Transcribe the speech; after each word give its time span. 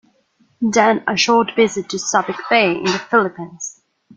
Then 0.73 1.03
a 1.07 1.15
short 1.15 1.51
visit 1.55 1.87
to 1.89 1.97
Subic 1.97 2.39
Bay 2.49 2.71
in 2.75 2.85
the 2.85 3.05
Philippines. 3.11 3.83